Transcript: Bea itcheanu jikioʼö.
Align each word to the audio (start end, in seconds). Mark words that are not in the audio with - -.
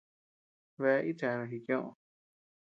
Bea 0.79 0.99
itcheanu 1.09 1.43
jikioʼö. 1.51 1.89